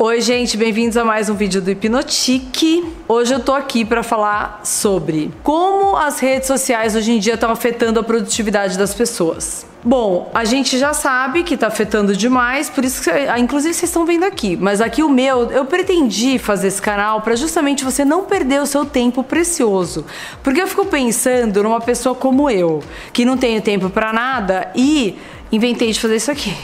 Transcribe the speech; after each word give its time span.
Oi, 0.00 0.20
gente, 0.20 0.56
bem-vindos 0.56 0.96
a 0.96 1.04
mais 1.04 1.28
um 1.28 1.34
vídeo 1.34 1.60
do 1.60 1.72
Hipnotique. 1.72 2.84
Hoje 3.08 3.34
eu 3.34 3.40
tô 3.40 3.52
aqui 3.52 3.84
para 3.84 4.04
falar 4.04 4.60
sobre 4.62 5.28
como 5.42 5.96
as 5.96 6.20
redes 6.20 6.46
sociais 6.46 6.94
hoje 6.94 7.10
em 7.10 7.18
dia 7.18 7.34
estão 7.34 7.50
afetando 7.50 7.98
a 7.98 8.02
produtividade 8.04 8.78
das 8.78 8.94
pessoas. 8.94 9.66
Bom, 9.82 10.30
a 10.32 10.44
gente 10.44 10.78
já 10.78 10.94
sabe 10.94 11.42
que 11.42 11.56
tá 11.56 11.66
afetando 11.66 12.16
demais, 12.16 12.70
por 12.70 12.84
isso 12.84 13.02
que, 13.02 13.10
ah, 13.10 13.40
inclusive, 13.40 13.74
vocês 13.74 13.90
estão 13.90 14.06
vendo 14.06 14.22
aqui. 14.22 14.56
Mas 14.56 14.80
aqui 14.80 15.02
o 15.02 15.08
meu, 15.08 15.50
eu 15.50 15.64
pretendi 15.64 16.38
fazer 16.38 16.68
esse 16.68 16.80
canal 16.80 17.20
para 17.22 17.34
justamente 17.34 17.84
você 17.84 18.04
não 18.04 18.22
perder 18.22 18.62
o 18.62 18.66
seu 18.66 18.84
tempo 18.84 19.24
precioso. 19.24 20.06
Porque 20.44 20.62
eu 20.62 20.68
fico 20.68 20.86
pensando 20.86 21.60
numa 21.60 21.80
pessoa 21.80 22.14
como 22.14 22.48
eu, 22.48 22.84
que 23.12 23.24
não 23.24 23.36
tenho 23.36 23.60
tempo 23.60 23.90
para 23.90 24.12
nada 24.12 24.70
e 24.76 25.18
inventei 25.50 25.90
de 25.90 25.98
fazer 25.98 26.14
isso 26.14 26.30
aqui. 26.30 26.54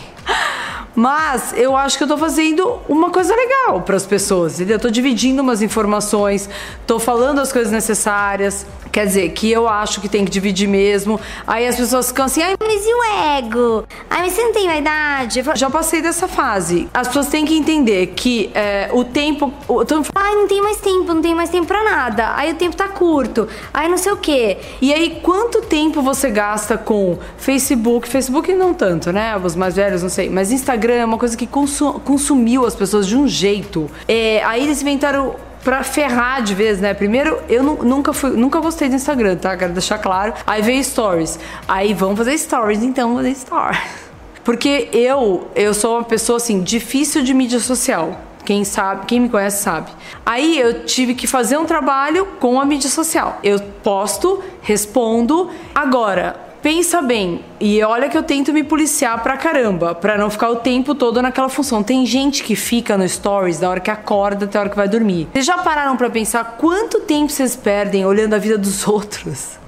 Mas 0.95 1.53
eu 1.57 1.77
acho 1.77 1.99
que 1.99 2.05
eu 2.05 2.09
tô 2.09 2.17
fazendo 2.17 2.79
uma 2.89 3.11
coisa 3.11 3.35
legal 3.35 3.83
para 3.83 3.97
as 3.97 4.07
pessoas, 4.07 4.55
entendeu? 4.55 4.77
Eu 4.77 4.81
tô 4.81 4.91
dividindo 4.91 5.43
umas 5.43 5.61
informações, 5.61 6.49
tô 6.87 6.99
falando 6.99 7.41
as 7.41 7.53
coisas 7.53 7.73
necessárias. 7.73 8.67
Quer 8.93 9.07
dizer, 9.07 9.31
que 9.31 9.51
eu 9.51 9.69
acho 9.69 10.01
que 10.01 10.09
tem 10.09 10.25
que 10.25 10.31
dividir 10.31 10.69
mesmo. 10.69 11.19
Aí 11.45 11.67
as 11.67 11.75
pessoas 11.75 12.09
ficam 12.09 12.27
assim, 12.27 12.41
ai, 12.41 12.55
mas 12.61 12.85
e 12.87 12.95
o 12.95 13.03
ego? 13.39 13.85
Ai, 14.09 14.21
mas 14.21 14.35
você 14.35 14.43
não 14.43 14.53
tem 14.53 14.69
vaidade? 14.69 15.43
Já 15.57 15.69
passei 15.69 16.01
dessa 16.01 16.29
fase. 16.29 16.89
As 16.95 17.09
pessoas 17.09 17.27
têm 17.27 17.45
que 17.45 17.57
entender 17.57 18.13
que 18.15 18.53
é, 18.55 18.91
o 18.93 19.03
tempo. 19.03 19.53
O, 19.67 19.85
tô... 19.85 20.01
Ai, 20.15 20.37
não 20.37 20.47
tem 20.47 20.63
mais 20.63 20.77
tempo, 20.77 21.13
não 21.13 21.21
tem 21.21 21.35
mais 21.35 21.51
tempo 21.51 21.67
pra 21.67 21.83
nada. 21.83 22.37
Aí 22.37 22.53
o 22.53 22.55
tempo 22.55 22.77
tá 22.77 22.87
curto. 22.87 23.49
Aí 23.73 23.89
não 23.89 23.99
sei 23.99 24.13
o 24.13 24.17
quê. 24.17 24.59
E 24.81 24.95
aí, 24.95 25.19
quanto 25.21 25.63
tempo 25.63 26.01
você 26.01 26.31
gasta 26.31 26.79
com 26.79 27.19
Facebook? 27.37 28.09
Facebook 28.09 28.53
não 28.55 28.73
tanto, 28.73 29.11
né? 29.11 29.37
Os 29.37 29.57
mais 29.57 29.75
velhos, 29.75 30.05
não 30.05 30.09
sei. 30.09 30.31
Mas 30.31 30.53
Instagram 30.53 30.84
é 30.93 31.05
uma 31.05 31.19
coisa 31.19 31.37
que 31.37 31.47
consumiu 31.47 32.67
as 32.67 32.75
pessoas 32.75 33.07
de 33.07 33.17
um 33.17 33.27
jeito. 33.27 33.91
É, 34.07 34.43
aí 34.45 34.63
eles 34.63 34.83
inventaram 34.83 35.37
pra 35.65 35.83
ferrar 35.83 36.43
de 36.43 36.55
vez, 36.55 36.79
né? 36.81 36.93
Primeiro, 36.93 37.41
eu 37.49 37.63
nunca 37.63 38.13
fui, 38.13 38.31
nunca 38.31 38.61
gostei 38.61 38.89
do 38.89 38.95
Instagram, 38.95 39.37
tá? 39.37 39.57
Quero 39.57 39.73
deixar 39.73 39.99
claro. 39.99 40.35
Aí 40.47 40.61
veio 40.61 40.85
stories. 40.85 41.39
Aí 41.67 41.95
vamos 41.95 42.19
fazer 42.19 42.37
stories, 42.37 42.83
então 42.83 43.17
fazer 43.17 43.35
stories. 43.35 43.79
Porque 44.45 44.91
eu, 44.93 45.49
eu 45.57 45.73
sou 45.73 45.97
uma 45.97 46.05
pessoa 46.05 46.37
assim, 46.37 46.61
difícil 46.63 47.23
de 47.23 47.33
mídia 47.33 47.59
social. 47.59 48.21
Quem 48.45 48.63
sabe, 48.63 49.07
quem 49.07 49.21
me 49.21 49.31
conhece 49.31 49.63
sabe. 49.63 49.91
Aí 50.25 50.59
eu 50.59 50.85
tive 50.85 51.15
que 51.15 51.27
fazer 51.27 51.57
um 51.57 51.65
trabalho 51.65 52.27
com 52.39 52.61
a 52.61 52.65
mídia 52.67 52.91
social. 52.91 53.39
Eu 53.43 53.59
posto, 53.83 54.45
respondo. 54.61 55.51
Agora, 55.75 56.44
pensa 56.65 57.03
bem, 57.03 57.45
e 57.61 57.83
olha 57.83 58.09
que 58.09 58.17
eu 58.17 58.23
tento 58.23 58.51
me 58.51 58.65
policiar 58.65 59.23
pra 59.23 59.37
caramba, 59.37 59.95
pra 59.95 60.17
não 60.17 60.31
ficar 60.31 60.49
o 60.49 60.57
tempo 60.57 60.95
todo 60.95 61.21
naquela 61.21 61.51
função. 61.51 61.83
Tem 61.83 62.07
gente 62.07 62.43
que 62.43 62.57
fica 62.57 62.97
no 62.97 63.07
stories 63.07 63.59
da 63.59 63.69
hora 63.69 63.81
que 63.81 63.91
acorda 63.91 64.47
até 64.47 64.57
a 64.57 64.63
hora 64.63 64.71
que 64.71 64.77
vai 64.77 64.89
dormir. 64.89 65.29
Vocês 65.31 65.45
já 65.45 65.59
pararam 65.59 65.95
pra 65.95 66.09
pensar 66.09 66.57
quanto 66.57 67.01
tempo 67.01 67.31
vocês 67.31 67.55
perdem 67.55 68.07
olhando 68.07 68.33
a 68.33 68.39
vida 68.39 68.57
dos 68.57 68.89
outros? 68.89 69.59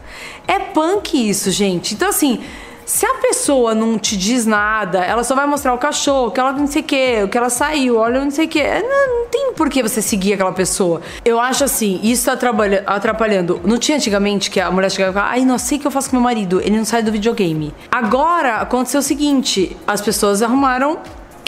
É 0.49 0.59
punk 0.59 1.29
isso, 1.29 1.51
gente. 1.51 1.93
Então, 1.93 2.09
assim, 2.09 2.41
se 2.87 3.05
a 3.05 3.15
pessoa 3.15 3.75
não 3.75 3.99
te 3.99 4.17
diz 4.17 4.47
nada, 4.47 5.01
ela 5.01 5.25
só 5.25 5.35
vai 5.35 5.45
mostrar 5.45 5.75
o 5.75 5.79
cachorro, 5.79 6.31
que 6.31 6.39
ela 6.39 6.53
não 6.53 6.69
sei 6.69 6.83
o 6.83 6.85
que, 6.85 7.27
que 7.27 7.37
ela 7.37 7.51
saiu, 7.51 7.99
olha 7.99 8.23
não 8.23 8.31
sei 8.31 8.47
o 8.47 8.49
que. 8.49 8.61
É, 8.61 8.81
não, 8.81 9.19
não, 9.19 9.27
tem 9.27 9.53
por 9.55 9.69
que 9.69 9.83
você 9.83 10.01
seguir 10.01 10.35
aquela 10.35 10.53
pessoa. 10.53 11.03
Eu 11.25 11.41
acho 11.41 11.65
assim, 11.65 11.99
isso 12.05 12.25
tá 12.27 12.39
atrapalhando. 12.87 13.61
Não 13.65 13.77
tinha 13.77 13.97
antigamente 13.97 14.49
que 14.49 14.61
a 14.61 14.71
mulher 14.71 14.89
chegava 14.89 15.11
e 15.11 15.15
falava, 15.15 15.33
ai, 15.33 15.45
não 15.45 15.59
sei 15.59 15.79
o 15.79 15.81
que 15.81 15.87
eu 15.89 15.91
faço 15.91 16.11
com 16.11 16.17
meu 16.17 16.23
marido, 16.23 16.61
ele 16.61 16.77
não 16.77 16.85
sai 16.85 17.03
do 17.03 17.11
videogame. 17.11 17.75
Agora 17.91 18.59
aconteceu 18.59 19.01
o 19.01 19.03
seguinte: 19.03 19.77
as 19.85 20.01
pessoas 20.01 20.41
arrumaram 20.41 21.01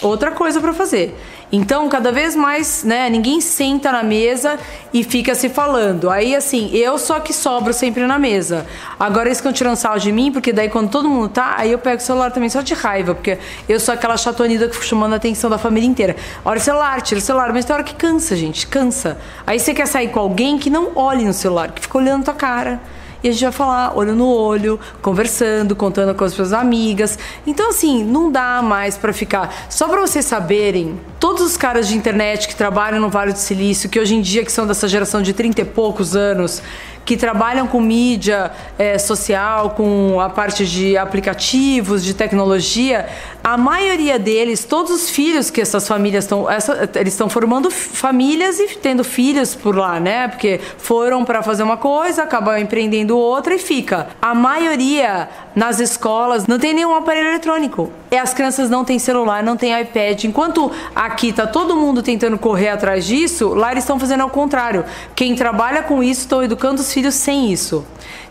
outra 0.03 0.31
coisa 0.31 0.59
para 0.59 0.73
fazer. 0.73 1.17
Então, 1.51 1.89
cada 1.89 2.11
vez 2.11 2.35
mais, 2.35 2.83
né, 2.83 3.09
ninguém 3.09 3.41
senta 3.41 3.91
na 3.91 4.03
mesa 4.03 4.59
e 4.93 5.03
fica 5.03 5.33
se 5.33 5.49
falando. 5.49 6.09
Aí, 6.09 6.35
assim, 6.35 6.69
eu 6.75 6.97
só 6.99 7.19
que 7.19 7.33
sobro 7.33 7.73
sempre 7.73 8.05
na 8.05 8.19
mesa. 8.19 8.67
Agora 8.99 9.27
eles 9.27 9.39
ficam 9.39 9.51
tirando 9.51 9.75
sal 9.75 9.97
de 9.97 10.11
mim, 10.11 10.31
porque 10.31 10.53
daí 10.53 10.69
quando 10.69 10.91
todo 10.91 11.09
mundo 11.09 11.29
tá, 11.29 11.55
aí 11.57 11.71
eu 11.71 11.79
pego 11.79 11.97
o 11.97 12.05
celular 12.05 12.31
também 12.31 12.49
só 12.49 12.61
de 12.61 12.75
raiva, 12.75 13.15
porque 13.15 13.39
eu 13.67 13.79
sou 13.79 13.93
aquela 13.93 14.15
chatonida 14.15 14.67
que 14.67 14.75
fica 14.75 14.85
chamando 14.85 15.13
a 15.13 15.15
atenção 15.15 15.49
da 15.49 15.57
família 15.57 15.87
inteira. 15.87 16.15
Olha 16.45 16.59
o 16.59 16.61
celular, 16.61 17.01
tira 17.01 17.19
o 17.19 17.21
celular, 17.21 17.51
mas 17.51 17.65
tem 17.65 17.73
hora 17.73 17.83
que 17.83 17.95
cansa, 17.95 18.35
gente, 18.35 18.67
cansa. 18.67 19.17
Aí 19.47 19.59
você 19.59 19.73
quer 19.73 19.87
sair 19.87 20.09
com 20.09 20.19
alguém 20.19 20.57
que 20.59 20.69
não 20.69 20.91
olhe 20.95 21.25
no 21.25 21.33
celular, 21.33 21.71
que 21.71 21.81
fica 21.81 21.97
olhando 21.97 22.25
tua 22.25 22.35
cara 22.35 22.79
e 23.23 23.29
a 23.29 23.31
gente 23.31 23.43
vai 23.43 23.51
falar 23.51 23.97
olho 23.97 24.15
no 24.15 24.27
olho, 24.27 24.79
conversando, 25.01 25.75
contando 25.75 26.15
com 26.15 26.23
as 26.23 26.33
suas 26.33 26.53
amigas. 26.53 27.19
Então, 27.45 27.69
assim, 27.69 28.03
não 28.03 28.31
dá 28.31 28.61
mais 28.61 28.97
para 28.97 29.11
ficar. 29.11 29.53
Só 29.69 29.87
para 29.87 29.99
vocês 30.01 30.25
saberem, 30.25 30.99
todos 31.19 31.41
os 31.41 31.57
caras 31.57 31.87
de 31.87 31.95
internet 31.95 32.47
que 32.47 32.55
trabalham 32.55 32.99
no 32.99 33.09
Vale 33.09 33.33
do 33.33 33.39
Silício, 33.39 33.89
que 33.89 33.99
hoje 33.99 34.15
em 34.15 34.21
dia 34.21 34.45
que 34.45 34.51
são 34.51 34.65
dessa 34.65 34.87
geração 34.87 35.21
de 35.21 35.33
30 35.33 35.61
e 35.61 35.65
poucos 35.65 36.15
anos, 36.15 36.61
que 37.09 37.17
trabalham 37.17 37.65
com 37.65 37.81
mídia 37.81 38.51
é, 38.77 38.97
social, 38.99 39.71
com 39.71 40.19
a 40.19 40.29
parte 40.29 40.63
de 40.63 40.95
aplicativos, 40.95 42.03
de 42.03 42.13
tecnologia, 42.13 43.07
a 43.53 43.57
maioria 43.57 44.19
deles, 44.19 44.63
todos 44.63 44.91
os 44.91 45.09
filhos 45.09 45.49
que 45.49 45.59
essas 45.59 45.87
famílias 45.87 46.25
estão, 46.25 46.45
eles 46.93 47.13
estão 47.13 47.27
formando 47.27 47.71
famílias 47.71 48.59
e 48.59 48.77
tendo 48.77 49.03
filhos 49.03 49.55
por 49.55 49.75
lá, 49.75 49.99
né? 49.99 50.27
Porque 50.27 50.59
foram 50.77 51.25
para 51.25 51.41
fazer 51.41 51.63
uma 51.63 51.75
coisa, 51.75 52.21
acabam 52.21 52.55
empreendendo 52.59 53.17
outra 53.17 53.55
e 53.55 53.57
fica. 53.57 54.09
A 54.21 54.35
maioria 54.35 55.27
nas 55.55 55.79
escolas 55.79 56.45
não 56.45 56.59
tem 56.59 56.75
nenhum 56.75 56.93
aparelho 56.93 57.29
eletrônico. 57.29 57.91
E 58.11 58.17
as 58.17 58.35
crianças 58.35 58.69
não 58.69 58.85
têm 58.85 58.99
celular, 58.99 59.41
não 59.41 59.57
têm 59.57 59.79
iPad. 59.81 60.25
Enquanto 60.25 60.71
aqui 60.95 61.33
tá 61.33 61.47
todo 61.47 61.75
mundo 61.75 62.03
tentando 62.03 62.37
correr 62.37 62.69
atrás 62.69 63.03
disso, 63.03 63.49
lá 63.55 63.71
eles 63.71 63.83
estão 63.83 63.99
fazendo 63.99 64.21
ao 64.21 64.29
contrário. 64.29 64.85
Quem 65.15 65.33
trabalha 65.33 65.81
com 65.81 66.03
isso 66.03 66.21
estão 66.21 66.43
educando 66.43 66.81
os 66.81 66.93
filhos 66.93 67.15
sem 67.15 67.51
isso. 67.51 67.83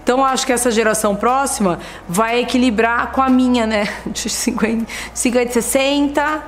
Então, 0.08 0.24
acho 0.24 0.46
que 0.46 0.54
essa 0.54 0.70
geração 0.70 1.14
próxima 1.14 1.80
vai 2.08 2.40
equilibrar 2.40 3.12
com 3.12 3.20
a 3.20 3.28
minha, 3.28 3.66
né? 3.66 3.86
De 4.06 4.30
50, 4.30 4.86
50 5.14 5.52
60, 5.52 6.42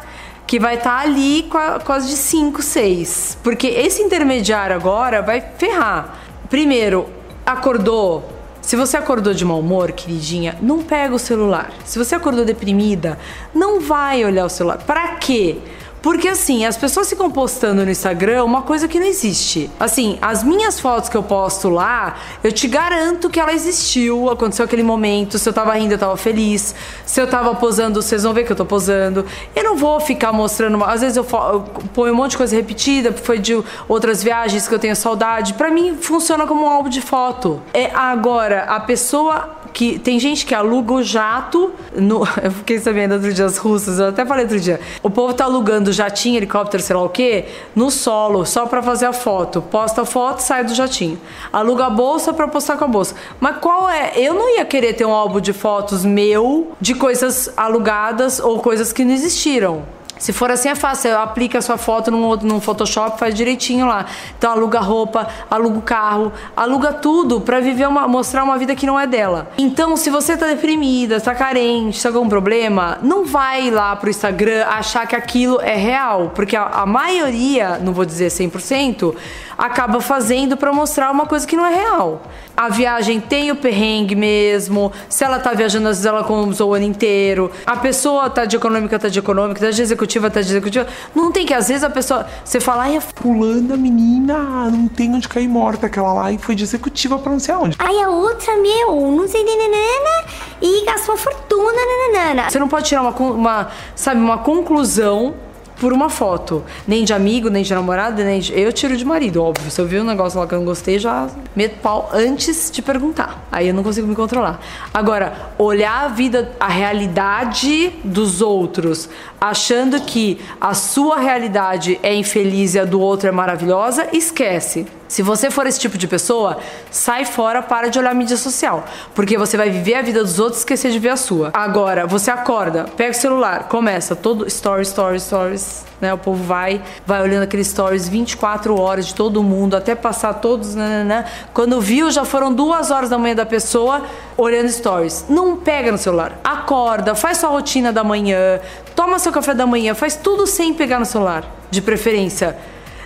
que 0.47 0.59
vai 0.59 0.75
estar 0.75 0.99
tá 0.99 1.03
ali 1.03 1.49
as 1.93 2.09
de 2.09 2.17
5, 2.17 2.63
6. 2.63 3.39
Porque 3.43 3.67
esse 3.69 4.03
intermediário 4.03 4.75
agora 4.75 5.23
vai 5.23 5.41
ferrar. 5.41 6.19
Primeiro, 6.49 7.09
acordou. 7.47 8.29
Se 8.61 8.77
você 8.77 8.97
acordou 8.97 9.33
de 9.33 9.45
mau 9.45 9.61
humor, 9.61 9.93
queridinha, 9.93 10.57
não 10.61 10.83
pega 10.83 11.15
o 11.15 11.19
celular. 11.19 11.71
Se 11.85 11.99
você 11.99 12.15
acordou 12.15 12.45
deprimida, 12.45 13.19
não 13.55 13.81
vai 13.81 14.25
olhar 14.25 14.45
o 14.45 14.49
celular. 14.49 14.79
Para 14.79 15.17
quê? 15.17 15.59
Porque 16.03 16.29
assim, 16.29 16.65
as 16.65 16.77
pessoas 16.77 17.09
ficam 17.09 17.31
postando 17.31 17.85
no 17.85 17.91
Instagram 17.91 18.45
uma 18.45 18.63
coisa 18.63 18.89
que 18.89 18.99
não 18.99 19.07
existe. 19.07 19.71
Assim, 19.79 20.19
as 20.23 20.43
minhas 20.43 20.81
fotos 20.81 21.11
que 21.11 21.17
eu 21.17 21.23
posto 21.23 21.69
lá, 21.69 22.17
eu 22.43 22.51
te 22.51 22.67
garanto 22.67 23.29
que 23.29 23.39
ela 23.39 23.53
existiu, 23.53 24.31
aconteceu 24.31 24.65
aquele 24.65 24.83
momento, 24.83 25.39
se 25.39 25.49
eu 25.49 25.53
tava 25.53 25.75
rindo, 25.75 25.93
eu 25.93 25.99
tava 25.99 26.17
feliz. 26.17 26.75
Se 27.05 27.21
eu 27.21 27.27
tava 27.27 27.55
posando, 27.55 28.01
vocês 28.01 28.23
vão 28.23 28.33
ver 28.33 28.45
que 28.45 28.53
eu 28.53 28.57
tô 28.57 28.65
posando. 28.65 29.27
Eu 29.55 29.65
não 29.65 29.77
vou 29.77 30.01
ficar 30.01 30.33
mostrando, 30.33 30.83
às 30.85 31.03
vezes 31.03 31.17
eu, 31.17 31.27
eu 31.53 31.61
ponho 31.93 32.15
um 32.15 32.17
monte 32.17 32.33
de 32.33 32.37
coisa 32.39 32.57
repetida, 32.57 33.13
foi 33.13 33.39
de 33.39 33.63
outras 33.89 34.23
viagens 34.23 34.67
que 34.67 34.75
eu 34.75 34.79
tenho 34.79 34.97
saudade. 34.97 35.55
Para 35.55 35.71
mim 35.71 35.97
funciona 36.01 36.47
como 36.47 36.65
um 36.65 36.69
álbum 36.69 36.89
de 36.89 37.03
foto. 37.03 37.61
É 37.75 37.91
agora 37.95 38.65
a 38.65 38.81
pessoa 38.81 39.60
que 39.73 39.99
tem 39.99 40.19
gente 40.19 40.45
que 40.45 40.55
aluga 40.55 40.93
o 40.93 41.03
jato. 41.03 41.73
No, 41.95 42.21
eu 42.43 42.51
fiquei 42.51 42.79
sabendo 42.79 43.15
outro 43.15 43.33
dia 43.33 43.45
as 43.45 43.59
russas, 43.59 43.99
eu 43.99 44.09
até 44.09 44.25
falei 44.25 44.45
outro 44.45 44.61
dia. 44.61 44.81
O 45.03 45.11
povo 45.11 45.35
tá 45.35 45.45
alugando 45.45 45.93
jatinho, 45.93 46.37
helicóptero, 46.37 46.83
sei 46.83 46.97
lá 46.97 47.03
o 47.03 47.09
quê, 47.09 47.47
no 47.75 47.91
solo, 47.91 48.45
só 48.45 48.67
para 48.67 48.83
fazer 48.83 49.07
a 49.07 49.13
foto. 49.13 49.63
Posta 49.63 50.03
a 50.03 50.05
foto, 50.05 50.41
sai 50.41 50.65
do 50.65 50.75
jatinho. 50.75 51.21
Aluga 51.53 51.87
a 51.87 51.91
bolsa 51.91 52.33
para 52.33 52.49
postar 52.49 52.77
com 52.77 52.85
a 52.85 52.89
bolsa. 52.89 53.15
Mas 53.39 53.57
qual 53.59 53.89
é? 53.89 54.13
Eu 54.17 54.35
não 54.35 54.57
ia 54.57 54.65
querer 54.65 54.95
ter 54.95 55.05
um 55.05 55.13
álbum 55.13 55.41
de 55.41 55.53
fotos 55.53 56.05
meu 56.05 56.73
de 56.81 56.95
coisas 56.95 57.51
alugadas 57.57 58.41
ou 58.41 58.59
coisas 58.61 58.93
que 58.93 59.05
não 59.05 59.13
existiram. 59.13 60.00
Se 60.21 60.35
for 60.35 60.51
assim 60.51 60.69
é 60.69 60.75
fácil, 60.75 61.17
aplica 61.17 61.59
a 61.59 61.63
sua 61.63 61.79
foto 61.79 62.11
num, 62.11 62.37
num 62.37 62.61
Photoshop, 62.61 63.19
faz 63.19 63.35
direitinho 63.35 63.87
lá. 63.87 64.05
Então 64.37 64.53
aluga 64.53 64.79
roupa, 64.79 65.27
aluga 65.51 65.79
o 65.79 65.83
carro, 65.83 66.31
aluga 66.55 66.93
tudo 66.93 67.41
para 67.41 67.59
viver 67.59 67.89
uma, 67.89 68.07
mostrar 68.07 68.45
uma 68.45 68.59
vida 68.59 68.77
que 68.77 68.87
não 68.87 69.01
é 69.01 69.07
dela. 69.07 69.51
Então, 69.57 69.97
se 69.97 70.11
você 70.11 70.37
tá 70.37 70.47
deprimida, 70.47 71.19
tá 71.21 71.35
carente, 71.35 71.99
se 71.99 72.07
algum 72.07 72.29
problema, 72.29 72.99
não 73.03 73.25
vai 73.25 73.71
lá 73.71 73.97
pro 73.97 74.11
Instagram 74.11 74.67
achar 74.67 75.07
que 75.07 75.17
aquilo 75.17 75.59
é 75.61 75.75
real, 75.75 76.33
porque 76.35 76.55
a, 76.55 76.67
a 76.67 76.87
maioria, 76.87 77.79
não 77.79 77.95
vou 77.95 78.05
dizer 78.05 78.29
100%, 78.29 79.15
acaba 79.57 80.01
fazendo 80.01 80.57
para 80.57 80.73
mostrar 80.73 81.11
uma 81.11 81.27
coisa 81.27 81.47
que 81.47 81.57
não 81.57 81.65
é 81.65 81.75
real. 81.75 82.23
A 82.57 82.69
viagem 82.69 83.21
tem 83.21 83.51
o 83.51 83.57
perrengue 83.57 84.15
mesmo, 84.15 84.93
se 85.09 85.25
ela 85.25 85.39
tá 85.39 85.53
viajando, 85.53 85.89
às 85.89 85.97
vezes 85.97 86.07
ela 86.07 86.27
usou 86.31 86.71
o 86.71 86.75
ano 86.75 86.85
inteiro. 86.85 87.51
A 87.65 87.77
pessoa 87.77 88.29
tá 88.29 88.45
de 88.45 88.57
econômica, 88.57 88.99
tá 88.99 89.09
de 89.09 89.19
econômica, 89.19 89.61
tá 89.61 89.71
de 89.71 89.81
executiva, 89.81 90.10
tá 90.31 90.41
de 90.41 90.49
executiva. 90.49 90.87
Não 91.15 91.31
tem 91.31 91.47
que, 91.47 91.55
às 91.55 91.69
vezes, 91.69 91.85
a 91.85 91.91
pessoa. 91.91 92.27
Você 92.45 92.59
fala, 92.59 92.85
ai, 92.85 92.97
a 92.97 93.01
fulana, 93.01 93.77
menina, 93.77 94.71
não 94.71 94.89
tem 94.89 95.15
onde 95.15 95.29
cair 95.29 95.49
morta. 95.49 95.87
Aquela 95.87 96.13
lá 96.13 96.33
e 96.33 96.39
foi 96.39 96.55
de 96.55 96.65
executiva 96.65 97.19
pra 97.19 97.31
não 97.31 97.39
sei 97.39 97.55
aonde. 97.55 97.77
Ai, 97.79 98.01
a 98.01 98.09
outra, 98.09 98.57
meu, 98.57 99.13
não 99.13 99.29
sei, 99.29 99.45
nanana, 99.45 100.27
e 100.63 100.85
gastou 100.85 101.17
fortuna, 101.17 101.79
nanana. 102.13 102.51
Você 102.51 102.59
não 102.59 102.69
pode 102.69 102.89
tirar 102.89 103.03
uma, 103.03 103.11
uma, 103.11 103.69
sabe, 103.95 104.21
uma 104.21 104.39
conclusão 104.39 105.35
por 105.81 105.93
uma 105.93 106.11
foto. 106.11 106.63
Nem 106.87 107.05
de 107.05 107.13
amigo, 107.13 107.49
nem 107.49 107.63
de 107.63 107.75
namorado, 107.75 108.23
nem 108.23 108.39
de... 108.39 108.57
Eu 108.57 108.73
tiro 108.73 108.97
de 108.97 109.05
marido, 109.05 109.43
óbvio. 109.43 109.71
Se 109.71 109.81
eu 109.81 109.87
vi 109.87 109.99
um 109.99 110.05
negócio 110.05 110.39
lá 110.39 110.47
que 110.47 110.55
eu 110.55 110.59
não 110.59 110.67
gostei, 110.67 110.99
já 110.99 111.29
meto 111.57 111.81
pau 111.81 112.11
antes 112.13 112.71
de 112.71 112.83
perguntar. 112.83 113.49
Aí 113.51 113.69
eu 113.69 113.75
não 113.75 113.83
consigo 113.83 114.07
me 114.07 114.15
controlar. 114.15 114.61
Agora, 114.93 115.53
olhar 115.59 116.05
a 116.05 116.09
vida, 116.09 116.53
a 116.61 116.69
realidade 116.69 117.91
dos 118.05 118.43
outros, 118.43 119.09
achando 119.41 120.01
que 120.03 120.39
a 120.61 120.75
sua 120.75 121.19
realidade 121.19 121.99
é 122.03 122.15
infeliz 122.15 122.75
e 122.75 122.79
a 122.79 122.85
do 122.85 123.01
outro 123.01 123.29
é 123.29 123.33
maravilhosa, 123.33 124.09
esquece. 124.13 124.87
Se 125.11 125.23
você 125.23 125.51
for 125.51 125.67
esse 125.67 125.81
tipo 125.81 125.99
de 125.99 126.07
pessoa, 126.07 126.59
sai 126.89 127.25
fora, 127.25 127.61
para 127.61 127.89
de 127.89 127.99
olhar 127.99 128.15
mídia 128.15 128.37
social. 128.37 128.85
Porque 129.13 129.37
você 129.37 129.57
vai 129.57 129.69
viver 129.69 129.95
a 129.97 130.03
vida 130.03 130.23
dos 130.23 130.39
outros 130.39 130.59
e 130.59 130.61
esquecer 130.61 130.93
de 130.93 131.01
ver 131.01 131.09
a 131.09 131.17
sua. 131.17 131.51
Agora, 131.53 132.07
você 132.07 132.31
acorda, 132.31 132.85
pega 132.97 133.11
o 133.11 133.15
celular, 133.15 133.67
começa 133.67 134.15
todo 134.15 134.49
stories, 134.49 134.87
stories, 134.87 135.25
stories, 135.25 135.85
né? 136.01 136.15
O 136.15 136.19
povo 136.19 136.45
vai, 136.45 136.81
vai 137.05 137.21
olhando 137.23 137.43
aqueles 137.43 137.67
stories 137.67 138.09
24 138.09 138.81
horas 138.81 139.09
de 139.09 139.17
todo 139.17 139.43
mundo, 139.43 139.77
até 139.77 139.97
passar 139.97 140.35
todos, 140.35 140.77
né, 140.77 140.89
né, 140.89 141.05
né. 141.05 141.25
Quando 141.53 141.81
viu, 141.81 142.09
já 142.13 142.25
foram 142.25 142.55
duas 142.55 142.93
horas 142.93 143.11
da 143.11 143.19
manhã 143.19 143.35
da 143.35 143.45
pessoa 143.45 144.03
olhando 144.37 144.69
stories. 144.69 145.25
Não 145.29 145.57
pega 145.57 145.91
no 145.91 145.99
celular. 145.99 146.39
Acorda, 146.45 147.17
faz 147.17 147.39
sua 147.39 147.51
rotina 147.51 147.93
da 147.93 148.05
manhã, 148.05 148.61
toma 148.95 149.19
seu 149.19 149.33
café 149.33 149.55
da 149.55 149.67
manhã, 149.67 149.93
faz 149.93 150.15
tudo 150.15 150.47
sem 150.47 150.73
pegar 150.73 151.01
no 151.01 151.05
celular, 151.05 151.45
de 151.69 151.83
preferência. 151.83 152.57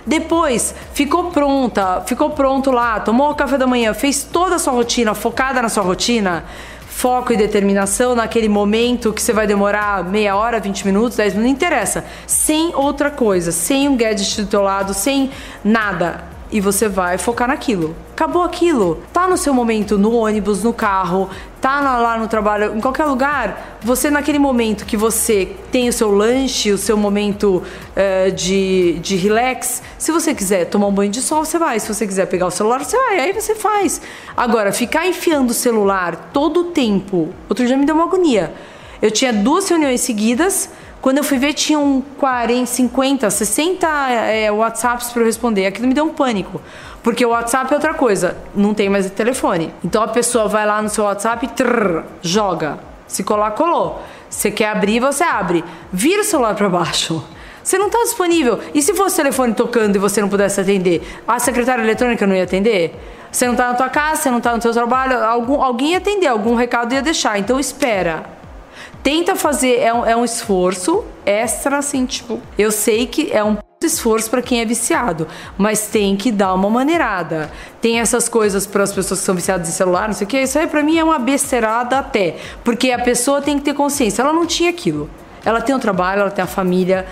Depois, 0.05 0.75
ficou 0.93 1.31
pronta, 1.31 2.03
ficou 2.05 2.29
pronto 2.29 2.69
lá, 2.71 2.99
tomou 2.99 3.31
o 3.31 3.35
café 3.35 3.57
da 3.57 3.65
manhã, 3.65 3.93
fez 3.93 4.23
toda 4.23 4.55
a 4.55 4.59
sua 4.59 4.73
rotina, 4.73 5.15
focada 5.15 5.61
na 5.61 5.69
sua 5.69 5.83
rotina, 5.83 6.45
foco 6.87 7.33
e 7.33 7.37
determinação 7.37 8.13
naquele 8.15 8.47
momento 8.47 9.11
que 9.11 9.21
você 9.21 9.33
vai 9.33 9.47
demorar 9.47 10.03
meia 10.03 10.35
hora, 10.35 10.59
20 10.59 10.85
minutos, 10.85 11.17
10 11.17 11.33
minutos, 11.33 11.51
não 11.51 11.51
interessa. 11.51 12.05
Sem 12.27 12.75
outra 12.75 13.09
coisa, 13.09 13.51
sem 13.51 13.89
um 13.89 13.97
gadget 13.97 14.41
do 14.41 14.47
teu 14.47 14.61
lado, 14.61 14.93
sem 14.93 15.31
nada 15.63 16.34
e 16.55 16.61
você 16.61 16.87
vai 16.87 17.17
focar 17.17 17.49
naquilo. 17.49 17.93
Acabou 18.13 18.41
aquilo. 18.41 19.03
Tá 19.11 19.27
no 19.27 19.35
seu 19.35 19.53
momento 19.53 19.97
no 19.97 20.15
ônibus, 20.15 20.63
no 20.63 20.71
carro, 20.71 21.29
tá 21.59 21.81
lá 21.81 22.17
no 22.17 22.29
trabalho, 22.29 22.77
em 22.77 22.79
qualquer 22.79 23.03
lugar. 23.03 23.77
Você, 23.81 24.09
naquele 24.09 24.39
momento 24.39 24.85
que 24.85 24.95
você 24.95 25.51
tem 25.69 25.89
o 25.89 25.93
seu 25.93 26.09
lanche, 26.09 26.71
o 26.71 26.77
seu 26.77 26.95
momento 26.95 27.61
uh, 27.61 28.31
de, 28.31 28.99
de 29.01 29.17
relax, 29.17 29.83
se 29.97 30.13
você 30.13 30.33
quiser 30.33 30.63
tomar 30.67 30.87
um 30.87 30.93
banho 30.93 31.11
de 31.11 31.21
sol, 31.21 31.43
você 31.43 31.59
vai. 31.59 31.77
Se 31.77 31.93
você 31.93 32.07
quiser 32.07 32.25
pegar 32.27 32.47
o 32.47 32.51
celular, 32.51 32.85
você 32.85 32.95
vai. 32.95 33.19
Aí 33.19 33.33
você 33.33 33.53
faz. 33.53 34.01
Agora, 34.37 34.71
ficar 34.71 35.05
enfiando 35.05 35.49
o 35.49 35.53
celular 35.53 36.29
todo 36.31 36.61
o 36.61 36.63
tempo. 36.71 37.33
Outro 37.49 37.67
dia 37.67 37.75
me 37.75 37.85
deu 37.85 37.95
uma 37.95 38.05
agonia. 38.05 38.53
Eu 39.01 39.11
tinha 39.11 39.33
duas 39.33 39.67
reuniões 39.67 39.99
seguidas 39.99 40.69
quando 41.05 41.19
eu 41.19 41.23
fui 41.23 41.37
ver, 41.37 41.53
tinham 41.53 42.03
40, 42.17 42.65
50, 42.65 43.29
60 43.29 43.87
é, 43.87 44.51
WhatsApps 44.51 45.11
para 45.11 45.21
eu 45.21 45.27
responder. 45.27 45.67
Aquilo 45.67 45.87
me 45.87 45.93
deu 45.93 46.03
um 46.03 46.09
pânico. 46.09 46.59
Porque 47.03 47.23
o 47.23 47.29
WhatsApp 47.29 47.71
é 47.71 47.75
outra 47.75 47.93
coisa, 47.93 48.35
não 48.55 48.73
tem 48.73 48.89
mais 48.89 49.07
telefone. 49.11 49.71
Então 49.83 50.01
a 50.01 50.07
pessoa 50.07 50.47
vai 50.47 50.65
lá 50.65 50.81
no 50.81 50.89
seu 50.89 51.03
WhatsApp 51.03 51.45
e 51.45 52.27
joga. 52.27 52.79
Se 53.05 53.23
colar, 53.23 53.51
colou. 53.51 54.01
Você 54.27 54.49
quer 54.49 54.69
abrir, 54.69 54.99
você 54.99 55.23
abre. 55.23 55.63
Vira 55.93 56.23
o 56.23 56.25
celular 56.25 56.55
para 56.55 56.67
baixo. 56.69 57.23
Você 57.63 57.77
não 57.77 57.85
está 57.85 57.99
disponível. 57.99 58.59
E 58.73 58.81
se 58.81 58.95
fosse 58.95 59.13
o 59.13 59.17
telefone 59.17 59.53
tocando 59.53 59.95
e 59.97 59.99
você 59.99 60.19
não 60.21 60.27
pudesse 60.27 60.59
atender? 60.59 61.07
A 61.27 61.37
secretária 61.37 61.83
eletrônica 61.83 62.25
não 62.25 62.35
ia 62.35 62.45
atender? 62.45 62.99
Você 63.31 63.45
não 63.45 63.53
está 63.53 63.67
na 63.67 63.75
tua 63.75 63.89
casa, 63.89 64.23
você 64.23 64.31
não 64.31 64.39
está 64.39 64.55
no 64.55 64.61
seu 64.63 64.73
trabalho, 64.73 65.23
algum, 65.23 65.61
alguém 65.61 65.91
ia 65.91 65.99
atender, 65.99 66.25
algum 66.25 66.55
recado 66.55 66.95
ia 66.95 67.01
deixar. 67.03 67.37
Então 67.37 67.59
espera 67.59 68.34
tenta 69.05 69.35
fazer, 69.35 69.81
é 69.81 69.93
um, 69.93 70.03
é 70.03 70.15
um 70.15 70.25
esforço 70.25 71.03
extra, 71.23 71.77
assim, 71.77 72.07
tipo, 72.07 72.41
eu 72.57 72.71
sei 72.71 73.05
que 73.05 73.31
é 73.31 73.43
um 73.43 73.55
esforço 73.83 74.27
para 74.31 74.41
quem 74.41 74.61
é 74.61 74.65
viciado, 74.65 75.27
mas 75.59 75.85
tem 75.89 76.15
que 76.15 76.31
dar 76.31 76.55
uma 76.55 76.71
maneirada. 76.71 77.51
Tem 77.79 77.99
essas 77.99 78.27
coisas 78.27 78.65
para 78.65 78.81
as 78.81 78.91
pessoas 78.91 79.19
que 79.19 79.25
são 79.27 79.35
viciadas 79.35 79.69
em 79.69 79.71
celular, 79.71 80.07
não 80.07 80.15
sei 80.15 80.25
o 80.25 80.27
que, 80.27 80.41
isso 80.41 80.57
aí 80.57 80.65
para 80.65 80.81
mim 80.81 80.97
é 80.97 81.03
uma 81.03 81.19
besteirada 81.19 81.99
até, 81.99 82.37
porque 82.63 82.91
a 82.91 82.97
pessoa 82.97 83.43
tem 83.43 83.59
que 83.59 83.65
ter 83.65 83.75
consciência, 83.75 84.23
ela 84.23 84.33
não 84.33 84.47
tinha 84.47 84.71
aquilo. 84.71 85.07
Ela 85.45 85.61
tem 85.61 85.75
o 85.75 85.79
trabalho, 85.79 86.21
ela 86.21 86.31
tem 86.31 86.43
a 86.43 86.47
família, 86.47 87.05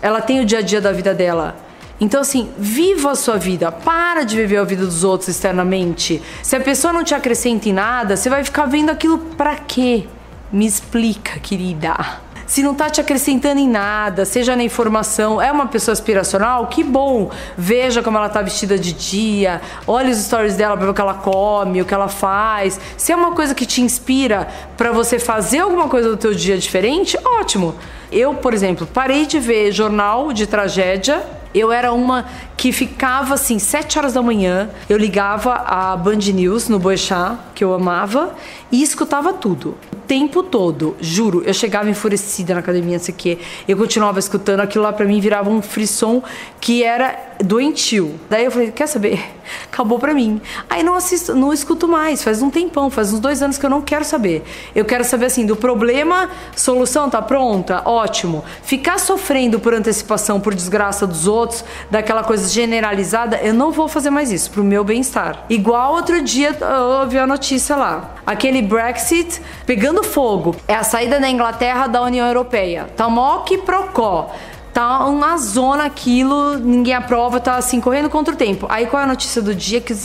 ela 0.00 0.22
tem 0.22 0.40
o 0.40 0.46
dia 0.46 0.60
a 0.60 0.62
dia 0.62 0.80
da 0.80 0.92
vida 0.92 1.12
dela. 1.12 1.56
Então, 2.00 2.22
assim, 2.22 2.50
viva 2.56 3.10
a 3.10 3.14
sua 3.14 3.36
vida. 3.36 3.70
Para 3.70 4.24
de 4.24 4.34
viver 4.34 4.56
a 4.56 4.64
vida 4.64 4.86
dos 4.86 5.04
outros 5.04 5.28
externamente. 5.28 6.22
Se 6.42 6.56
a 6.56 6.60
pessoa 6.60 6.90
não 6.90 7.04
te 7.04 7.14
acrescenta 7.14 7.68
em 7.68 7.72
nada, 7.74 8.16
você 8.16 8.30
vai 8.30 8.42
ficar 8.42 8.64
vendo 8.64 8.88
aquilo 8.88 9.18
para 9.18 9.56
quê? 9.56 10.06
Me 10.52 10.66
explica, 10.66 11.38
querida. 11.40 12.22
Se 12.46 12.62
não 12.62 12.74
tá 12.74 12.90
te 12.90 13.00
acrescentando 13.00 13.58
em 13.58 13.68
nada, 13.68 14.24
seja 14.24 14.54
na 14.54 14.62
informação, 14.62 15.40
é 15.40 15.50
uma 15.50 15.66
pessoa 15.66 15.92
aspiracional, 15.92 16.66
que 16.66 16.84
bom. 16.84 17.30
Veja 17.56 18.02
como 18.02 18.18
ela 18.18 18.28
tá 18.28 18.42
vestida 18.42 18.78
de 18.78 18.92
dia, 18.92 19.62
olhe 19.86 20.10
os 20.10 20.18
stories 20.18 20.54
dela 20.54 20.76
para 20.76 20.84
ver 20.84 20.90
o 20.90 20.94
que 20.94 21.00
ela 21.00 21.14
come, 21.14 21.80
o 21.80 21.84
que 21.86 21.94
ela 21.94 22.08
faz. 22.08 22.78
Se 22.96 23.12
é 23.12 23.16
uma 23.16 23.32
coisa 23.32 23.54
que 23.54 23.64
te 23.64 23.80
inspira 23.80 24.46
para 24.76 24.92
você 24.92 25.18
fazer 25.18 25.60
alguma 25.60 25.88
coisa 25.88 26.10
do 26.10 26.16
teu 26.16 26.34
dia 26.34 26.58
diferente, 26.58 27.18
ótimo. 27.24 27.74
Eu, 28.12 28.34
por 28.34 28.52
exemplo, 28.52 28.86
parei 28.86 29.24
de 29.26 29.40
ver 29.40 29.72
jornal 29.72 30.32
de 30.32 30.46
tragédia 30.46 31.24
eu 31.54 31.70
era 31.70 31.92
uma 31.92 32.26
que 32.56 32.72
ficava 32.72 33.34
assim, 33.34 33.60
sete 33.60 33.96
horas 33.96 34.12
da 34.12 34.20
manhã, 34.20 34.68
eu 34.88 34.98
ligava 34.98 35.54
a 35.54 35.96
Band 35.96 36.16
News 36.16 36.68
no 36.68 36.80
Boechat, 36.80 37.38
que 37.54 37.62
eu 37.62 37.72
amava, 37.72 38.34
e 38.72 38.82
escutava 38.82 39.32
tudo 39.32 39.78
tempo 40.06 40.42
todo, 40.42 40.96
juro. 41.00 41.42
Eu 41.44 41.54
chegava 41.54 41.88
enfurecida 41.88 42.54
na 42.54 42.60
academia, 42.60 42.98
não 42.98 43.04
sei 43.04 43.14
o 43.14 43.16
quê. 43.16 43.38
Eu 43.66 43.76
continuava 43.76 44.18
escutando 44.18 44.60
aquilo 44.60 44.84
lá 44.84 44.92
para 44.92 45.06
mim 45.06 45.20
virava 45.20 45.50
um 45.50 45.62
frisson 45.62 46.22
que 46.60 46.82
era 46.82 47.33
doentio. 47.42 48.18
Daí 48.28 48.44
eu 48.44 48.50
falei, 48.50 48.70
quer 48.70 48.86
saber? 48.86 49.22
Acabou 49.70 49.98
pra 49.98 50.14
mim. 50.14 50.40
Aí 50.68 50.82
não 50.82 50.94
assisto, 50.94 51.34
não 51.34 51.52
escuto 51.52 51.88
mais. 51.88 52.22
Faz 52.22 52.42
um 52.42 52.50
tempão, 52.50 52.90
faz 52.90 53.12
uns 53.12 53.20
dois 53.20 53.42
anos 53.42 53.58
que 53.58 53.66
eu 53.66 53.70
não 53.70 53.82
quero 53.82 54.04
saber. 54.04 54.44
Eu 54.74 54.84
quero 54.84 55.04
saber 55.04 55.26
assim, 55.26 55.44
do 55.46 55.56
problema, 55.56 56.30
solução 56.54 57.10
tá 57.10 57.20
pronta? 57.20 57.82
Ótimo. 57.84 58.44
Ficar 58.62 58.98
sofrendo 58.98 59.58
por 59.58 59.74
antecipação, 59.74 60.40
por 60.40 60.54
desgraça 60.54 61.06
dos 61.06 61.26
outros, 61.26 61.64
daquela 61.90 62.22
coisa 62.22 62.48
generalizada, 62.48 63.36
eu 63.38 63.52
não 63.52 63.70
vou 63.70 63.88
fazer 63.88 64.10
mais 64.10 64.30
isso, 64.30 64.50
pro 64.50 64.64
meu 64.64 64.84
bem-estar. 64.84 65.44
Igual 65.48 65.94
outro 65.94 66.22
dia 66.22 66.56
eu 66.60 67.08
vi 67.08 67.18
a 67.18 67.26
notícia 67.26 67.76
lá. 67.76 68.14
Aquele 68.26 68.62
Brexit 68.62 69.40
pegando 69.66 70.02
fogo. 70.02 70.56
É 70.66 70.74
a 70.74 70.82
saída 70.82 71.20
da 71.20 71.28
Inglaterra 71.28 71.86
da 71.86 72.02
União 72.02 72.26
Europeia. 72.26 72.88
Tá 72.96 73.08
mó 73.08 73.40
que 73.40 73.58
procó 73.58 74.30
tá 74.74 75.06
uma 75.06 75.38
zona 75.38 75.84
aquilo, 75.84 76.58
ninguém 76.58 76.94
aprova, 76.94 77.38
tá 77.38 77.54
assim, 77.54 77.80
correndo 77.80 78.10
contra 78.10 78.34
o 78.34 78.36
tempo. 78.36 78.66
Aí 78.68 78.86
qual 78.86 79.00
é 79.00 79.04
a 79.04 79.08
notícia 79.08 79.40
do 79.40 79.54
dia 79.54 79.80
que 79.80 79.96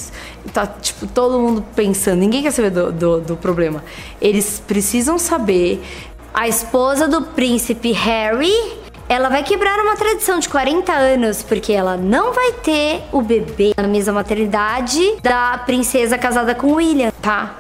tá, 0.54 0.68
tipo, 0.68 1.08
todo 1.08 1.40
mundo 1.40 1.66
pensando, 1.76 2.20
ninguém 2.20 2.44
quer 2.44 2.52
saber 2.52 2.70
do, 2.70 2.92
do, 2.92 3.20
do 3.20 3.36
problema. 3.36 3.84
Eles 4.22 4.62
precisam 4.66 5.18
saber. 5.18 5.84
A 6.32 6.48
esposa 6.48 7.08
do 7.08 7.24
príncipe 7.24 7.92
Harry 7.92 8.54
ela 9.10 9.28
vai 9.28 9.42
quebrar 9.42 9.80
uma 9.80 9.96
tradição 9.96 10.38
de 10.38 10.48
40 10.48 10.94
anos, 10.94 11.42
porque 11.42 11.74
ela 11.74 11.98
não 11.98 12.32
vai 12.32 12.52
ter 12.52 13.02
o 13.12 13.24
bebê 13.24 13.74
na 13.76 13.88
mesma 13.88 14.14
maternidade 14.14 15.16
da 15.24 15.58
princesa 15.66 16.16
casada 16.16 16.54
com 16.54 16.74
William, 16.74 17.12
tá? 17.20 17.56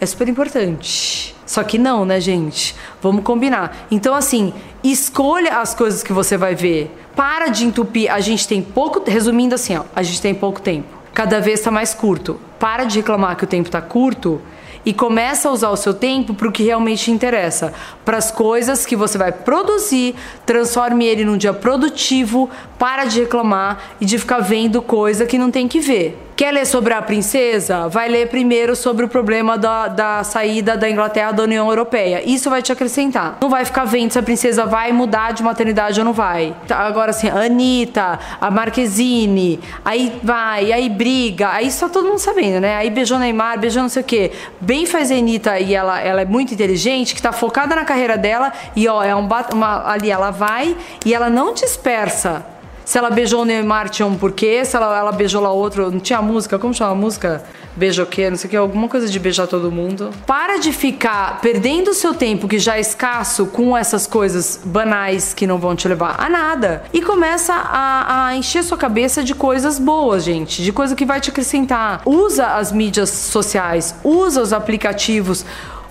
É 0.00 0.06
super 0.06 0.26
importante. 0.26 1.33
Só 1.46 1.62
que 1.62 1.78
não, 1.78 2.04
né, 2.04 2.20
gente? 2.20 2.74
Vamos 3.02 3.24
combinar. 3.24 3.86
Então, 3.90 4.14
assim, 4.14 4.52
escolha 4.82 5.58
as 5.58 5.74
coisas 5.74 6.02
que 6.02 6.12
você 6.12 6.36
vai 6.36 6.54
ver. 6.54 6.90
Para 7.14 7.48
de 7.48 7.64
entupir. 7.64 8.10
A 8.12 8.20
gente 8.20 8.46
tem 8.48 8.62
pouco. 8.62 9.02
Resumindo 9.08 9.54
assim, 9.54 9.76
ó, 9.76 9.84
a 9.94 10.02
gente 10.02 10.20
tem 10.20 10.34
pouco 10.34 10.60
tempo. 10.60 10.88
Cada 11.12 11.40
vez 11.40 11.60
está 11.60 11.70
mais 11.70 11.94
curto. 11.94 12.40
Para 12.58 12.84
de 12.84 12.98
reclamar 12.98 13.36
que 13.36 13.44
o 13.44 13.46
tempo 13.46 13.68
está 13.68 13.80
curto 13.80 14.40
e 14.84 14.92
começa 14.92 15.48
a 15.48 15.52
usar 15.52 15.70
o 15.70 15.76
seu 15.76 15.94
tempo 15.94 16.34
para 16.34 16.48
o 16.48 16.52
que 16.52 16.62
realmente 16.62 17.10
interessa, 17.10 17.72
para 18.04 18.18
as 18.18 18.30
coisas 18.30 18.84
que 18.84 18.94
você 18.94 19.16
vai 19.16 19.32
produzir, 19.32 20.14
transforme 20.44 21.06
ele 21.06 21.24
num 21.24 21.38
dia 21.38 21.54
produtivo, 21.54 22.50
para 22.78 23.04
de 23.04 23.20
reclamar 23.20 23.94
e 24.00 24.04
de 24.04 24.18
ficar 24.18 24.40
vendo 24.40 24.82
coisa 24.82 25.24
que 25.24 25.38
não 25.38 25.50
tem 25.50 25.66
que 25.66 25.80
ver. 25.80 26.20
Quer 26.36 26.52
ler 26.52 26.66
sobre 26.66 26.92
a 26.92 27.00
princesa? 27.00 27.86
Vai 27.86 28.08
ler 28.08 28.28
primeiro 28.28 28.74
sobre 28.74 29.04
o 29.04 29.08
problema 29.08 29.56
da, 29.56 29.86
da 29.86 30.24
saída 30.24 30.76
da 30.76 30.90
Inglaterra 30.90 31.30
da 31.30 31.44
União 31.44 31.68
Europeia. 31.68 32.28
Isso 32.28 32.50
vai 32.50 32.60
te 32.60 32.72
acrescentar. 32.72 33.38
Não 33.40 33.48
vai 33.48 33.64
ficar 33.64 33.84
vendo 33.84 34.10
se 34.10 34.18
a 34.18 34.22
princesa 34.22 34.66
vai 34.66 34.90
mudar 34.90 35.32
de 35.32 35.44
maternidade 35.44 36.00
ou 36.00 36.04
não 36.04 36.12
vai. 36.12 36.52
Tá, 36.66 36.78
agora, 36.78 37.10
assim, 37.10 37.28
a 37.28 37.44
Anitta, 37.44 38.18
a 38.40 38.50
Marquezine, 38.50 39.60
aí 39.84 40.18
vai, 40.24 40.72
aí 40.72 40.88
briga, 40.88 41.50
aí 41.50 41.70
só 41.70 41.88
todo 41.88 42.08
mundo 42.08 42.18
sabendo, 42.18 42.60
né? 42.60 42.78
Aí 42.78 42.90
beijou 42.90 43.16
Neymar, 43.16 43.60
beijou 43.60 43.82
não 43.82 43.88
sei 43.88 44.02
o 44.02 44.04
quê. 44.04 44.32
Bem 44.60 44.86
faz 44.86 45.12
a 45.12 45.14
Anitta 45.14 45.60
e 45.60 45.72
ela, 45.72 46.00
ela 46.00 46.22
é 46.22 46.24
muito 46.24 46.52
inteligente, 46.52 47.14
que 47.14 47.22
tá 47.22 47.30
focada 47.30 47.76
na 47.76 47.84
carreira 47.84 48.18
dela 48.18 48.52
e, 48.74 48.88
ó, 48.88 49.04
é 49.04 49.14
um, 49.14 49.28
uma, 49.52 49.88
ali 49.88 50.10
ela 50.10 50.32
vai 50.32 50.76
e 51.06 51.14
ela 51.14 51.30
não 51.30 51.54
dispersa 51.54 52.53
se 52.84 52.98
ela 52.98 53.10
beijou 53.10 53.42
o 53.42 53.44
Neymar 53.44 53.88
tinha 53.88 54.06
um 54.06 54.16
porquê, 54.16 54.64
se 54.64 54.76
ela, 54.76 54.96
ela 54.96 55.12
beijou 55.12 55.40
lá 55.42 55.50
outro, 55.50 55.90
não 55.90 56.00
tinha 56.00 56.20
música, 56.20 56.58
como 56.58 56.74
chama 56.74 56.92
a 56.92 56.94
música? 56.94 57.44
beijoqueira, 57.76 58.30
não 58.30 58.38
sei 58.38 58.48
o 58.48 58.50
que, 58.50 58.56
alguma 58.56 58.88
coisa 58.88 59.08
de 59.08 59.18
beijar 59.18 59.46
todo 59.46 59.70
mundo. 59.70 60.10
Para 60.26 60.58
de 60.58 60.72
ficar 60.72 61.40
perdendo 61.40 61.90
o 61.90 61.94
seu 61.94 62.14
tempo, 62.14 62.48
que 62.48 62.58
já 62.58 62.76
é 62.76 62.80
escasso, 62.80 63.46
com 63.46 63.76
essas 63.76 64.06
coisas 64.06 64.60
banais 64.64 65.34
que 65.34 65.46
não 65.46 65.58
vão 65.58 65.74
te 65.74 65.88
levar 65.88 66.16
a 66.18 66.28
nada. 66.28 66.84
E 66.92 67.02
começa 67.02 67.52
a, 67.52 68.26
a 68.26 68.36
encher 68.36 68.62
sua 68.62 68.78
cabeça 68.78 69.22
de 69.22 69.34
coisas 69.34 69.78
boas, 69.78 70.24
gente, 70.24 70.62
de 70.62 70.72
coisa 70.72 70.94
que 70.94 71.04
vai 71.04 71.20
te 71.20 71.30
acrescentar. 71.30 72.02
Usa 72.04 72.46
as 72.46 72.72
mídias 72.72 73.10
sociais, 73.10 73.94
usa 74.04 74.40
os 74.40 74.52
aplicativos 74.52 75.44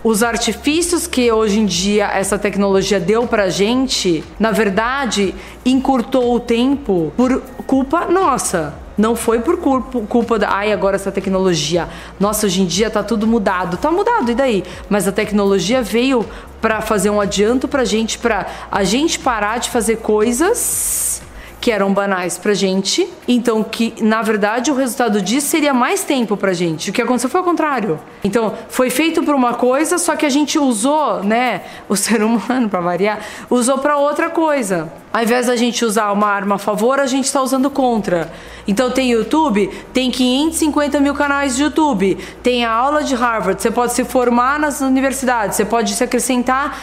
os 0.04 0.22
artifícios 0.22 1.08
que 1.08 1.32
hoje 1.32 1.60
em 1.60 1.66
dia 1.66 2.08
essa 2.08 2.38
tecnologia 2.38 3.00
deu 3.00 3.26
pra 3.26 3.50
gente, 3.50 4.24
na 4.38 4.52
verdade, 4.52 5.34
encurtou 5.66 6.36
o 6.36 6.40
tempo 6.40 7.14
por 7.16 7.42
culpa 7.66 8.06
nossa. 8.06 8.76
Não 8.96 9.16
foi 9.16 9.40
por 9.40 9.58
culpa, 9.58 10.02
culpa 10.02 10.38
da. 10.38 10.52
Ai, 10.52 10.72
agora 10.72 10.98
essa 10.98 11.12
tecnologia. 11.12 11.88
Nossa, 12.20 12.46
hoje 12.46 12.62
em 12.62 12.66
dia 12.66 12.92
tá 12.92 13.02
tudo 13.02 13.26
mudado. 13.26 13.76
Tá 13.78 13.90
mudado, 13.90 14.30
e 14.30 14.36
daí? 14.36 14.64
Mas 14.88 15.08
a 15.08 15.12
tecnologia 15.12 15.82
veio 15.82 16.24
para 16.62 16.80
fazer 16.80 17.10
um 17.10 17.20
adianto 17.20 17.68
pra 17.68 17.84
gente, 17.86 18.20
pra 18.20 18.46
a 18.72 18.84
gente 18.84 19.18
parar 19.18 19.58
de 19.58 19.72
fazer 19.72 19.98
coisas 19.98 21.24
que 21.64 21.72
eram 21.72 21.94
banais 21.94 22.38
pra 22.38 22.54
gente. 22.54 23.08
Então, 23.26 23.64
que 23.64 23.94
na 24.02 24.22
verdade 24.22 24.70
o 24.70 24.76
resultado 24.76 25.22
disso 25.22 25.48
seria 25.48 25.74
mais 25.74 26.04
tempo 26.04 26.36
pra 26.36 26.52
gente. 26.52 26.90
O 26.90 26.94
que 26.94 27.02
aconteceu 27.02 27.30
foi 27.30 27.40
o 27.40 27.44
contrário. 27.46 27.98
Então, 28.22 28.54
foi 28.68 28.90
feito 28.90 29.24
por 29.24 29.34
uma 29.34 29.54
coisa, 29.54 29.98
só 29.98 30.14
que 30.18 30.26
a 30.26 30.30
gente 30.30 30.60
usou, 30.60 31.24
né, 31.24 31.62
o 31.88 31.96
ser 31.96 32.22
humano, 32.22 32.68
para 32.68 32.82
variar, 32.82 33.20
usou 33.50 33.78
para 33.78 33.96
outra 33.96 34.30
coisa. 34.30 34.92
Ao 35.14 35.24
invés 35.24 35.48
da 35.48 35.56
gente 35.56 35.86
usar 35.86 36.12
uma 36.12 36.28
arma 36.28 36.56
a 36.56 36.58
favor, 36.58 37.00
a 37.00 37.06
gente 37.06 37.26
está 37.26 37.42
usando 37.42 37.70
contra. 37.70 38.30
Então 38.68 38.92
tem 38.92 39.12
YouTube, 39.12 39.70
tem 39.94 40.12
550 40.12 41.00
mil 41.00 41.14
canais 41.14 41.56
de 41.56 41.64
YouTube, 41.64 42.18
tem 42.42 42.66
a 42.66 42.72
aula 42.72 43.06
de 43.06 43.16
Harvard, 43.16 43.62
você 43.62 43.72
pode 43.72 43.94
se 43.94 44.04
formar 44.04 44.60
nas 44.60 44.82
universidades, 44.82 45.56
você 45.56 45.64
pode 45.64 45.94
se 45.94 46.04
acrescentar 46.04 46.78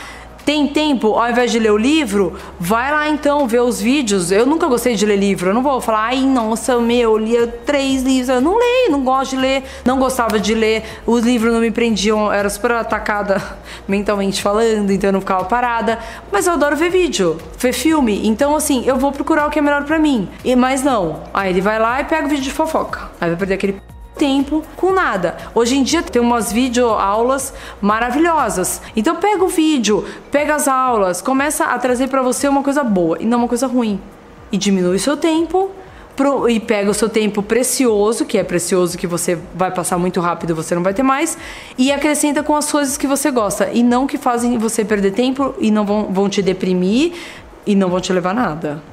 tem 0.44 0.66
tempo, 0.66 1.14
ao 1.14 1.30
invés 1.30 1.50
de 1.50 1.58
ler 1.58 1.72
o 1.72 1.76
livro, 1.76 2.36
vai 2.58 2.90
lá 2.90 3.08
então 3.08 3.46
ver 3.46 3.60
os 3.60 3.80
vídeos. 3.80 4.30
Eu 4.30 4.46
nunca 4.46 4.66
gostei 4.66 4.94
de 4.94 5.04
ler 5.06 5.16
livro. 5.16 5.50
Eu 5.50 5.54
não 5.54 5.62
vou 5.62 5.80
falar, 5.80 6.06
ai, 6.06 6.20
nossa, 6.20 6.78
meu, 6.78 7.12
eu 7.12 7.18
lia 7.18 7.46
três 7.46 8.02
livros. 8.02 8.28
Eu 8.28 8.40
não 8.40 8.56
leio, 8.56 8.90
não 8.90 9.02
gosto 9.02 9.32
de 9.32 9.36
ler, 9.36 9.64
não 9.84 9.98
gostava 9.98 10.38
de 10.38 10.54
ler. 10.54 10.82
Os 11.06 11.24
livros 11.24 11.52
não 11.52 11.60
me 11.60 11.70
prendiam, 11.70 12.32
era 12.32 12.48
super 12.48 12.72
atacada 12.72 13.42
mentalmente 13.86 14.42
falando, 14.42 14.90
então 14.90 15.08
eu 15.08 15.12
não 15.12 15.20
ficava 15.20 15.44
parada. 15.44 15.98
Mas 16.32 16.46
eu 16.46 16.54
adoro 16.54 16.76
ver 16.76 16.90
vídeo, 16.90 17.38
ver 17.58 17.72
filme. 17.72 18.26
Então, 18.26 18.56
assim, 18.56 18.84
eu 18.86 18.96
vou 18.96 19.12
procurar 19.12 19.46
o 19.46 19.50
que 19.50 19.58
é 19.58 19.62
melhor 19.62 19.84
para 19.84 19.98
mim. 19.98 20.28
E, 20.44 20.56
mas 20.56 20.82
não. 20.82 21.20
Aí 21.32 21.50
ele 21.50 21.60
vai 21.60 21.78
lá 21.78 22.00
e 22.00 22.04
pega 22.04 22.26
o 22.26 22.28
vídeo 22.28 22.44
de 22.44 22.50
fofoca. 22.50 23.10
Aí 23.20 23.28
vai 23.28 23.38
perder 23.38 23.54
aquele 23.54 23.80
tempo 24.20 24.62
com 24.76 24.92
nada. 24.92 25.38
Hoje 25.54 25.78
em 25.78 25.82
dia 25.82 26.02
tem 26.02 26.20
umas 26.20 26.52
videoaulas 26.52 27.54
maravilhosas. 27.80 28.82
Então 28.94 29.16
pega 29.16 29.42
o 29.42 29.48
vídeo, 29.48 30.04
pega 30.30 30.54
as 30.54 30.68
aulas, 30.68 31.22
começa 31.22 31.64
a 31.64 31.78
trazer 31.78 32.08
para 32.08 32.20
você 32.20 32.46
uma 32.46 32.62
coisa 32.62 32.84
boa 32.84 33.16
e 33.18 33.24
não 33.24 33.38
uma 33.38 33.48
coisa 33.48 33.66
ruim. 33.66 33.98
E 34.52 34.58
diminui 34.58 34.96
o 34.96 35.00
seu 35.00 35.16
tempo 35.16 35.70
pro, 36.14 36.46
e 36.50 36.60
pega 36.60 36.90
o 36.90 36.92
seu 36.92 37.08
tempo 37.08 37.42
precioso, 37.42 38.26
que 38.26 38.36
é 38.36 38.44
precioso 38.44 38.98
que 38.98 39.06
você 39.06 39.38
vai 39.54 39.70
passar 39.70 39.96
muito 39.96 40.20
rápido, 40.20 40.54
você 40.54 40.74
não 40.74 40.82
vai 40.82 40.92
ter 40.92 41.02
mais, 41.02 41.38
e 41.78 41.90
acrescenta 41.90 42.42
com 42.42 42.54
as 42.54 42.70
coisas 42.70 42.98
que 42.98 43.06
você 43.06 43.30
gosta 43.30 43.70
e 43.72 43.82
não 43.82 44.06
que 44.06 44.18
fazem 44.18 44.58
você 44.58 44.84
perder 44.84 45.12
tempo 45.12 45.54
e 45.58 45.70
não 45.70 45.86
vão, 45.86 46.12
vão 46.12 46.28
te 46.28 46.42
deprimir 46.42 47.14
e 47.64 47.74
não 47.74 47.88
vão 47.88 48.02
te 48.02 48.12
levar 48.12 48.32
a 48.32 48.34
nada. 48.34 48.89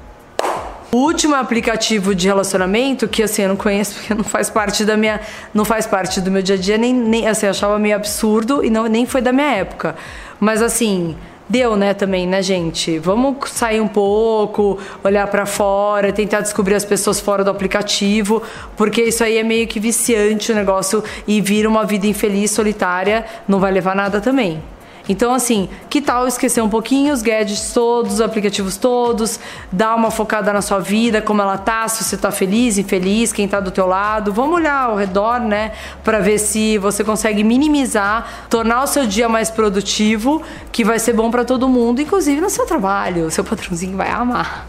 O 0.89 0.99
último 0.99 1.35
aplicativo 1.35 2.15
de 2.15 2.27
relacionamento, 2.27 3.09
que 3.09 3.21
assim, 3.21 3.41
eu 3.41 3.49
não 3.49 3.57
conheço 3.57 3.95
porque 3.95 4.13
não 4.13 4.23
faz 4.23 4.49
parte 4.49 4.85
da 4.85 4.95
minha. 4.95 5.19
não 5.53 5.65
faz 5.65 5.85
parte 5.85 6.21
do 6.21 6.31
meu 6.31 6.41
dia 6.41 6.55
a 6.55 6.57
dia, 6.57 6.77
nem, 6.77 6.93
nem 6.93 7.27
assim, 7.27 7.45
eu 7.45 7.49
achava 7.49 7.77
meio 7.77 7.95
absurdo 7.95 8.63
e 8.63 8.69
não, 8.69 8.87
nem 8.87 9.05
foi 9.05 9.21
da 9.21 9.33
minha 9.33 9.51
época. 9.51 9.97
Mas 10.39 10.61
assim, 10.61 11.13
deu, 11.49 11.75
né, 11.75 11.93
também, 11.93 12.25
né, 12.25 12.41
gente? 12.41 12.99
Vamos 12.99 13.49
sair 13.49 13.81
um 13.81 13.87
pouco, 13.87 14.79
olhar 15.03 15.27
para 15.27 15.45
fora, 15.45 16.13
tentar 16.13 16.39
descobrir 16.39 16.75
as 16.75 16.85
pessoas 16.85 17.19
fora 17.19 17.43
do 17.43 17.49
aplicativo, 17.51 18.41
porque 18.77 19.01
isso 19.01 19.25
aí 19.25 19.37
é 19.37 19.43
meio 19.43 19.67
que 19.67 19.81
viciante 19.81 20.53
o 20.53 20.55
negócio 20.55 21.03
e 21.27 21.41
vira 21.41 21.67
uma 21.67 21.85
vida 21.85 22.07
infeliz, 22.07 22.51
solitária, 22.51 23.25
não 23.45 23.59
vai 23.59 23.73
levar 23.73 23.93
nada 23.93 24.21
também. 24.21 24.63
Então, 25.09 25.33
assim, 25.33 25.69
que 25.89 26.01
tal 26.01 26.27
esquecer 26.27 26.61
um 26.61 26.69
pouquinho 26.69 27.13
os 27.13 27.21
gadgets 27.21 27.71
todos, 27.73 28.15
os 28.15 28.21
aplicativos 28.21 28.77
todos, 28.77 29.39
dar 29.71 29.95
uma 29.95 30.11
focada 30.11 30.51
na 30.51 30.61
sua 30.61 30.79
vida, 30.79 31.21
como 31.21 31.41
ela 31.41 31.57
tá, 31.57 31.87
se 31.87 32.03
você 32.03 32.17
tá 32.17 32.31
feliz, 32.31 32.77
infeliz, 32.77 33.31
quem 33.31 33.47
tá 33.47 33.59
do 33.59 33.71
teu 33.71 33.87
lado. 33.87 34.33
Vamos 34.33 34.55
olhar 34.55 34.89
ao 34.89 34.95
redor, 34.95 35.39
né, 35.39 35.71
para 36.03 36.19
ver 36.19 36.39
se 36.39 36.77
você 36.77 37.03
consegue 37.03 37.43
minimizar, 37.43 38.47
tornar 38.49 38.83
o 38.83 38.87
seu 38.87 39.05
dia 39.05 39.29
mais 39.29 39.49
produtivo, 39.49 40.41
que 40.71 40.83
vai 40.83 40.99
ser 40.99 41.13
bom 41.13 41.31
para 41.31 41.45
todo 41.45 41.67
mundo, 41.67 42.01
inclusive 42.01 42.41
no 42.41 42.49
seu 42.49 42.65
trabalho. 42.65 43.25
O 43.27 43.31
seu 43.31 43.43
patrãozinho 43.43 43.95
vai 43.95 44.09
amar. 44.09 44.67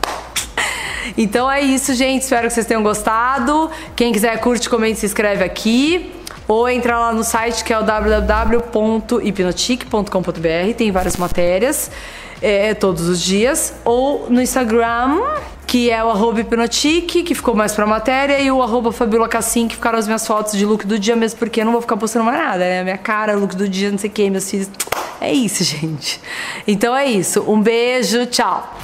Então 1.17 1.51
é 1.51 1.61
isso, 1.61 1.95
gente. 1.95 2.23
Espero 2.23 2.49
que 2.49 2.53
vocês 2.53 2.67
tenham 2.67 2.83
gostado. 2.83 3.71
Quem 3.97 4.13
quiser 4.13 4.39
curte, 4.41 4.69
comente, 4.69 5.01
se 5.01 5.07
inscreve 5.07 5.43
aqui. 5.43 6.18
Ou 6.49 6.69
entra 6.69 6.99
lá 6.99 7.13
no 7.13 7.23
site 7.23 7.63
que 7.63 7.73
é 7.73 7.79
o 7.79 7.83
www.hipnotic.com.br, 7.83 10.75
tem 10.77 10.91
várias 10.91 11.17
matérias 11.19 11.91
é, 12.41 12.73
todos 12.75 13.07
os 13.07 13.21
dias. 13.21 13.75
Ou 13.85 14.27
no 14.31 14.41
Instagram, 14.41 15.21
que 15.67 15.91
é 15.91 16.03
o 16.03 16.09
arroba 16.09 16.41
hipnotic, 16.41 17.23
que 17.23 17.35
ficou 17.35 17.55
mais 17.55 17.75
pra 17.75 17.87
matéria, 17.87 18.41
e 18.41 18.51
o 18.51 18.63
arroba 18.63 18.91
Fabiola 18.91 19.29
Cassim, 19.29 19.69
que 19.69 19.77
ficaram 19.77 19.99
as 19.99 20.07
minhas 20.07 20.27
fotos 20.27 20.55
de 20.55 20.65
look 20.65 20.87
do 20.87 20.99
dia 20.99 21.15
mesmo, 21.15 21.39
porque 21.39 21.61
eu 21.61 21.67
não 21.67 21.73
vou 21.73 21.83
ficar 21.83 21.99
postando 21.99 22.25
mais 22.25 22.39
nada, 22.39 22.59
né? 22.59 22.83
Minha 22.83 22.99
cara, 22.99 23.35
look 23.35 23.55
do 23.55 23.69
dia, 23.69 23.91
não 23.91 23.99
sei 23.99 24.09
o 24.09 24.13
que, 24.13 24.31
meus 24.31 24.51
filhos. 24.51 24.71
É 25.21 25.31
isso, 25.31 25.63
gente. 25.69 26.19
Então 26.67 26.97
é 26.97 27.05
isso. 27.05 27.45
Um 27.47 27.61
beijo, 27.61 28.25
tchau. 28.27 28.75